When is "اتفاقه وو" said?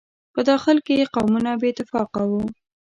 1.73-2.43